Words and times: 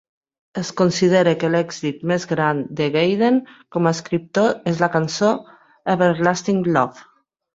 Es 0.59 0.69
considera 0.79 1.33
que 1.43 1.49
l'èxit 1.55 1.99
més 2.11 2.25
gran 2.31 2.63
de 2.79 2.87
Gayden 2.95 3.37
com 3.77 3.89
a 3.89 3.93
escriptor 3.97 4.49
és 4.71 4.81
la 4.85 4.89
cançó 4.97 5.31
"Everlasting 5.95 6.65
Love". 6.79 7.07